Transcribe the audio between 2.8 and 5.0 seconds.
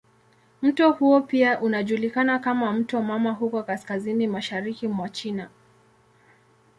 mama" huko kaskazini mashariki